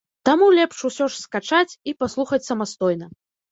Таму 0.27 0.45
лепш 0.59 0.79
усё 0.89 1.09
ж 1.17 1.19
скачаць 1.25 1.77
і 1.93 1.95
паслухаць 2.01 2.43
самастойна. 2.51 3.15